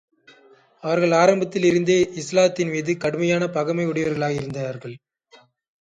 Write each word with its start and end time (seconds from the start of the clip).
அவர்கள் 0.83 1.11
ஆரம்பத்திலிருந்தே 1.11 1.99
இஸ்லாத்தின் 2.15 2.69
மீது 2.69 2.97
கடுமையான 2.97 3.47
பகைமை 3.47 3.87
உடையவர்களாயிருந்தார்கள். 3.87 4.95